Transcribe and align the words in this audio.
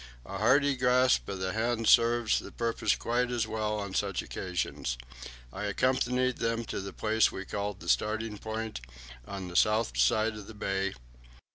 A 0.25 0.39
hearty 0.39 0.75
grasp 0.75 1.29
of 1.29 1.37
the 1.37 1.53
hand 1.53 1.87
serves 1.87 2.39
the 2.39 2.51
purpose 2.51 2.95
quite 2.95 3.29
as 3.29 3.45
well 3.45 3.77
on 3.77 3.93
such 3.93 4.23
occasions. 4.23 4.97
I 5.53 5.65
accompanied 5.65 6.37
them 6.37 6.65
to 6.73 6.79
the 6.79 6.91
place 6.91 7.31
we 7.31 7.45
called 7.45 7.81
the 7.81 7.87
starting 7.87 8.39
point, 8.39 8.81
on 9.27 9.47
the 9.47 9.55
south 9.55 9.95
side 9.99 10.33
of 10.37 10.47
the 10.47 10.55
bay. 10.55 10.95